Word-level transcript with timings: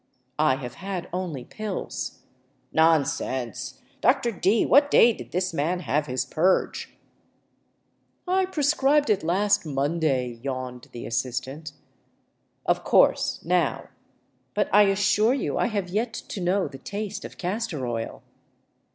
"I 0.51 0.55
have 0.55 0.73
had 0.73 1.07
only 1.13 1.43
pills."" 1.45 2.21
Nonsense! 2.73 3.81
Dr. 4.01 4.31
D, 4.31 4.65
what 4.65 4.89
day 4.89 5.13
did 5.13 5.29
this 5.29 5.53
man 5.53 5.81
have 5.81 6.07
his 6.07 6.25
purge?"" 6.25 6.95
I 8.27 8.47
prescribed 8.47 9.11
it 9.11 9.21
last 9.21 9.63
Monday," 9.63 10.39
yawned 10.41 10.87
the 10.91 11.05
assistant." 11.05 11.73
Of 12.65 12.83
course. 12.83 13.41
Now..."" 13.45 13.89
But 14.55 14.69
I 14.73 14.85
assure 14.85 15.35
you 15.35 15.59
I 15.59 15.67
have 15.67 15.89
yet 15.89 16.13
to 16.13 16.41
know 16.41 16.67
the 16.67 16.79
taste 16.79 17.23
of 17.23 17.37
castor 17.37 17.85
oil." 17.85 18.23